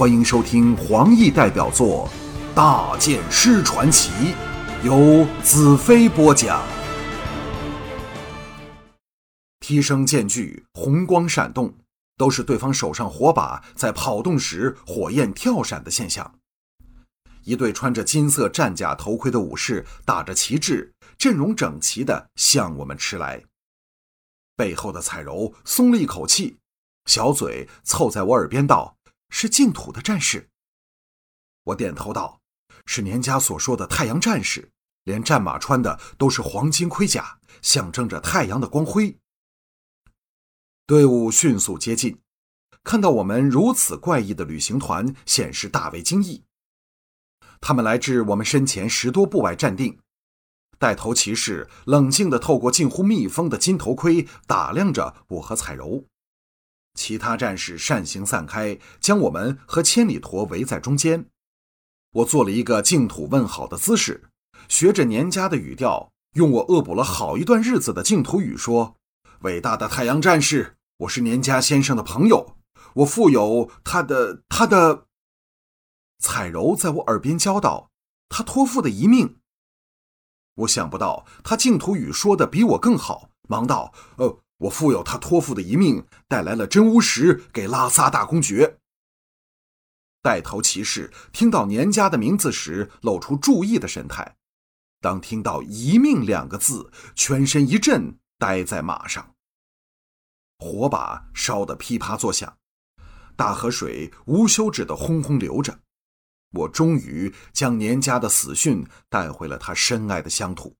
[0.00, 2.08] 欢迎收听黄奕代表作
[2.54, 4.10] 《大剑师传奇》，
[4.82, 6.66] 由子飞播讲。
[9.58, 11.74] 踢声渐剧，红光闪动，
[12.16, 16.34] 都是对方手上火把在跑动时火焰跳闪的现象。
[17.44, 23.44] 一队穿着金色战甲头盔的武士，打着旗帜，阵容整齐地向我们驰来。
[24.56, 26.56] 背后的彩柔松了一口气，
[27.04, 28.96] 小嘴凑在我耳边道
[29.30, 30.50] ：“是净土的战士。”
[31.64, 32.40] 我点头道
[32.84, 34.70] ：“是年家所说的太阳战士，
[35.04, 39.16] 连战马穿的都是黄金盔甲，象征着太阳的光辉。”
[40.86, 42.20] 队伍迅速接近，
[42.82, 46.44] 看到我们如此怪异的旅行团，显示大为惊异。
[47.60, 50.00] 他们来至我们身前十多步外站定。
[50.78, 56.06] 带头骑士冷静地透过近乎密封的金头盔打量着我和彩柔，
[56.94, 61.26] 其他战士扇形散开，将我们和千里驼围在中间。
[62.12, 64.30] 我做了一个净土问好的姿势，
[64.68, 68.96] 学着年家的语调，用我恶补了好一段日子的净土语说
[69.42, 72.56] ：“伟大的太阳战士，我是年家先生的朋友，
[72.94, 75.06] 我负有他的他的。”
[76.18, 77.90] 彩柔在我耳边教导
[78.28, 79.36] 他托付的一命。
[80.56, 88.78] 我想不到他净土语说的比我更好，忙道：“呃，我负有他托付的一命，带来了真巫石给拉萨大公爵。”
[90.22, 94.36] 带头骑士听到年家的名字时，露出注意的神态；
[95.00, 99.34] 当听到“一命”两个字，全身一震，呆在马上。
[100.58, 102.58] 火把烧得噼啪作响，
[103.34, 105.80] 大河水无休止的轰轰流着。
[106.52, 110.76] 我终于将年家的死讯带回了他深爱的乡土。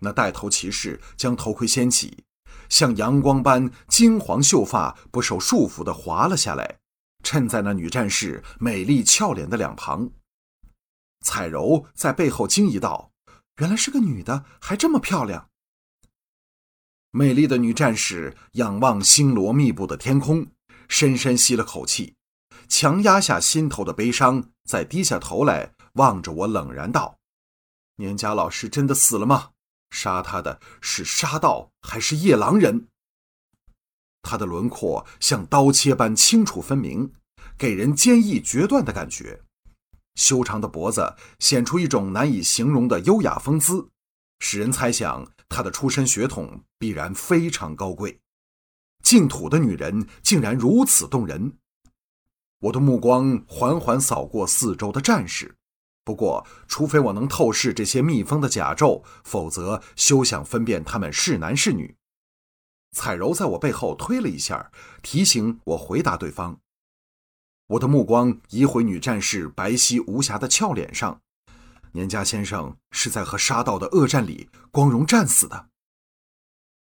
[0.00, 2.24] 那带头骑士将头盔掀起，
[2.68, 6.78] 像阳光般金黄秀发不受束缚地滑了下来，
[7.22, 10.10] 衬在那女战士美丽俏脸的两旁。
[11.24, 13.12] 彩柔在背后惊疑道
[13.60, 15.48] ：“原来是个女的，还这么漂亮。”
[17.10, 20.46] 美丽的女战士仰望星罗密布的天空，
[20.88, 22.14] 深深吸了口气。
[22.68, 27.18] 强压下心头的悲伤，再低下头来望着我，冷然道
[27.96, 29.52] ：“年家老师真的死了吗？
[29.90, 32.88] 杀他的是沙道还是夜郎人？”
[34.22, 37.12] 他的轮廓像刀切般清楚分明，
[37.56, 39.42] 给人坚毅决断的感觉。
[40.16, 43.88] 修长的脖子显出一种难以形容的优雅风姿，
[44.40, 48.20] 使人猜想他的出身血统必然非常高贵。
[49.02, 51.56] 净土的女人竟然如此动人。
[52.62, 55.54] 我的目光缓缓扫过四周的战士，
[56.08, 61.98] 不过，除非我能透视这些蜜蜂的甲胄，否则休想分辨他们是男是女。
[62.92, 66.60] 彩柔在我背后推了一下，提醒我回答对方。
[67.66, 71.20] 我的目光移回女战士白皙无瑕的俏脸上，
[71.92, 75.68] 年家先生是在和沙道的恶战里光荣战死的。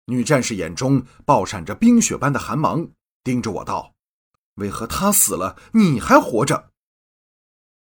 [0.05, 2.91] 女战士眼中爆闪着冰雪般的寒芒，
[3.23, 3.95] 盯着我道。
[4.57, 6.74] 为何他死了，你还活着？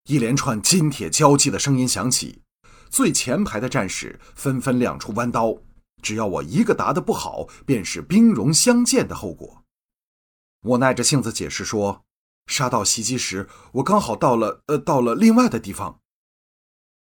[0.10, 2.42] 一连串金铁交击的声音响起，
[2.90, 5.56] 最前排的战士纷纷亮出弯刀。
[6.02, 9.64] 只要我一个答得不好，便是兵戎相见的后果。
[10.62, 12.06] 我耐着性子解释说
[12.50, 16.00] ：“杀到袭击时，我刚好到了，呃，到了另外的地方。”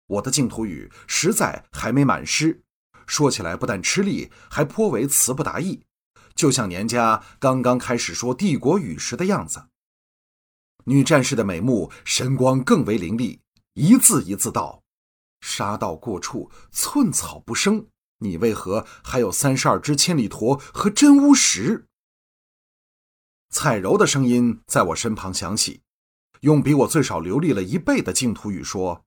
[0.08, 2.62] 我的净土语实在还没满师，
[3.06, 5.86] 说起来不但吃力，还颇为词不达意。
[6.36, 9.70] 就像年家刚刚开始说帝国语时的样子，
[10.90, 13.42] 女战士的美目神光更为凌厉，
[13.74, 14.82] 一字一字道
[15.42, 17.88] ：“杀到过处，寸草不生。
[18.20, 21.86] 你为何还有三十二只千里驼和真巫石？”
[23.52, 25.82] 彩柔的声音在我身旁响起，
[26.40, 29.04] 用比我最少流利了一倍的净土语说：“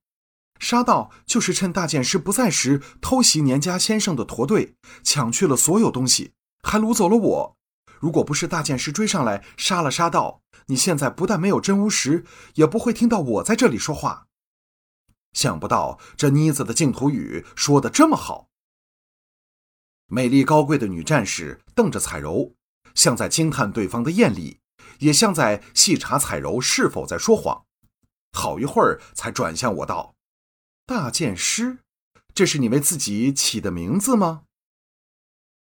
[0.60, 6.32] 杀道就是趁大剑师不在时偷袭年家先生的驼队，抢去了所有东西。”
[6.62, 7.56] 还掳走了我。
[8.00, 14.26] 如果不是大剑师追上来杀了沙道，你现在不但没有真巫石，也不会听到我在这里说话。
[15.32, 18.48] 想不到这妮子的净土语说的这么好。
[20.06, 22.54] 美丽高贵的女战士瞪着彩柔，
[22.94, 24.58] 像在惊叹对方的艳丽，
[24.98, 27.64] 也像在细查彩柔是否在说谎。
[28.32, 30.14] 好一会儿，才转向我道
[30.86, 31.78] ：“大剑师，
[32.34, 34.44] 这是你为自己起的名字吗？”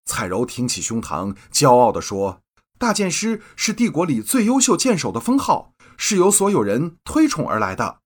[0.09, 2.41] 彩柔挺起胸膛，骄傲地说
[2.79, 7.99] ：“大剑师是帝国里最优秀剑手的封号，是由所有人推崇而来的。”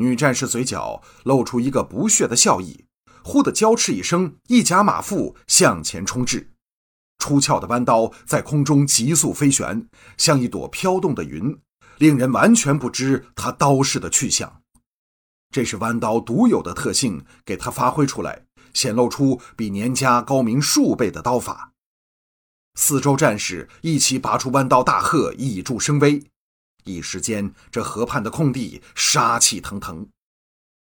[0.00, 2.86] 女战士嘴角露出一个不屑的笑意，
[3.24, 6.52] 忽地娇叱一声，一夹马腹向前冲至，
[7.18, 11.58] 出鞘的弯刀在空中急速飞旋，像一朵飘动的云，
[11.98, 14.62] 令人完全不知她刀式的去向。
[15.52, 21.72] 这是弯刀独有的特性，给她发挥出来，显露出比年家高明数倍的刀法。
[22.74, 26.22] 四周战士一起拔出弯刀，大喝以助声威。
[26.84, 30.08] 一时间，这河畔的空地杀气腾腾。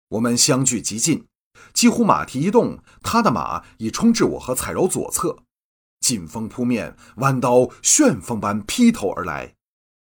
[0.09, 1.27] 我们相距极近，
[1.73, 5.45] 几乎马蹄一动，他的马已冲至我和彩柔左侧。
[6.01, 9.55] 劲风扑面，弯刀旋风般劈头而来，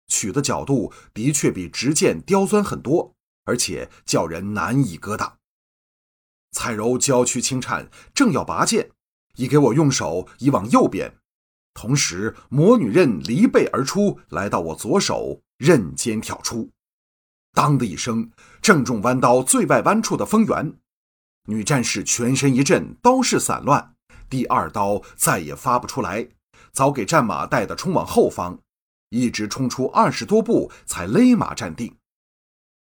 [0.07, 3.13] 取的角度的确比直剑刁钻很多，
[3.45, 5.37] 而且叫人难以格挡。
[6.53, 8.91] 彩柔娇躯轻颤，正要拔剑，
[9.35, 11.13] 已给我用手移往右边。
[11.73, 16.69] 同时，魔女刃离背而出，来到我左手刃尖挑出，
[17.51, 18.29] 当的一声，
[18.61, 20.77] 正中弯刀最外弯处的风源。
[21.47, 23.95] 女战士全身一震，刀势散乱，
[24.29, 26.29] 第二刀再也发不出来，
[26.71, 28.59] 早给战马带的冲往后方，
[29.09, 31.97] 一直冲出二十多步才勒马站定。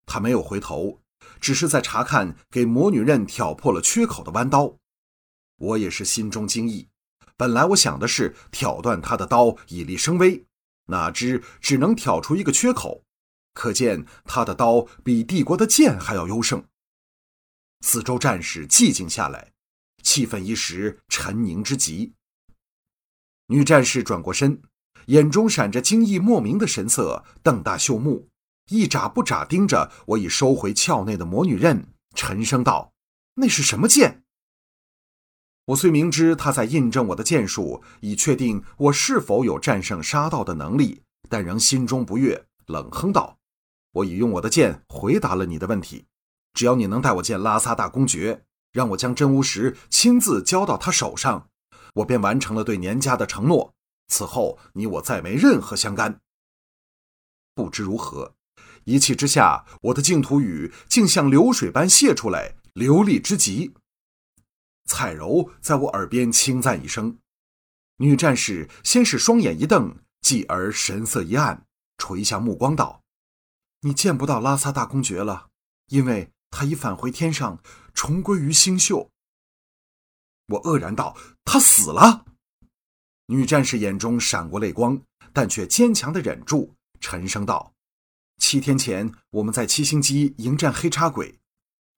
[0.06, 1.00] 他没有回头，
[1.40, 4.76] 只是在查看给魔女刃挑破了缺口的弯刀。
[5.58, 6.88] 我也是心中惊异。
[7.36, 10.46] 本来我想的是挑断他的刀以力生威，
[10.88, 13.04] 哪知只能挑出一个缺口，
[13.54, 16.66] 可见他的刀比帝国的剑还要优胜。
[17.82, 19.54] 四周战士寂静下来，
[20.04, 22.14] 气氛一时沉凝之极。
[23.48, 24.62] 女战士转过身，
[25.06, 28.28] 眼中闪着惊异莫名的神色，瞪大秀目，
[28.70, 32.94] 一眨不眨盯着我已收回鞘内的魔女刃，沉声道
[33.36, 34.24] ：“那是什么剑？”
[35.66, 43.38] 我虽明知他在印证我的剑术，以确定我是否有战胜杀道的能力，但仍心中不悦，冷哼道
[43.94, 46.06] ：“我已用我的剑回答了你的问题，
[46.54, 51.50] 只要你能带我见拉萨大公爵，让我将真巫石亲自交到他手上，
[51.96, 53.74] 我便完成了对年家的承诺。
[54.08, 56.20] 此后你我再没任何相干。”
[57.54, 58.34] 不知如何，
[58.86, 63.74] 一气之下，我的净土语竟像流水般泄出来，流利之极。
[64.86, 67.20] 彩柔在我耳边轻赞一声，
[67.98, 71.66] 女战士先是双眼一瞪，继而神色一暗，
[71.98, 73.04] 垂下目光道
[73.82, 75.50] ：“你见不到拉萨大公爵了，
[75.90, 77.62] 因为他已返回天上，
[77.94, 79.12] 重归于星宿。”
[80.48, 81.16] 我愕然道
[81.46, 82.26] ：“他死了？”
[83.28, 85.00] 女战士眼中闪过泪光，
[85.32, 87.72] 但却坚强的忍住，沉声道
[88.40, 91.38] ：“七天前我们在七星基迎战黑叉鬼。”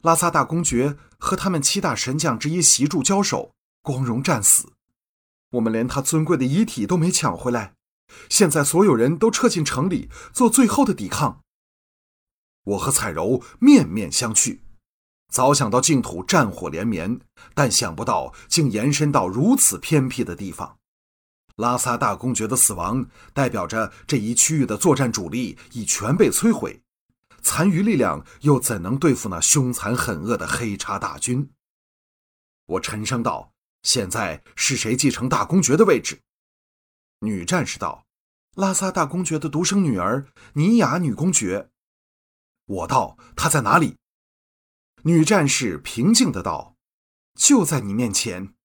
[0.04, 4.74] 拉萨大公爵和他们七大神将之一席柱交手，光荣战死。
[5.52, 7.76] 我们连他尊贵的遗体都没抢回来。
[8.28, 11.42] 现在所有人都撤进城里，做最后的抵抗。
[12.64, 14.60] 我和彩柔面面相觑，
[15.32, 17.22] 早想到净土战火连绵，
[17.54, 20.80] 但想不到竟延伸到如此偏僻的地方。
[21.62, 23.06] 拉萨大公爵的死亡，
[23.36, 26.82] 代表着这一区域的作战主力已全被摧毁。
[27.44, 31.52] 残余力量又怎能对付那凶残狠恶的黑叉大军？
[32.66, 33.54] 我沉声道
[33.84, 36.22] ：“现在是谁继承大公爵的位置？”
[37.22, 38.08] 女战士道
[38.58, 41.70] ：“拉萨大公爵的独生女儿尼雅女公爵。”
[42.66, 43.98] 我道：“她在哪里？”
[45.04, 46.76] 女战士平静的道
[47.38, 48.56] ：“就在你面前。”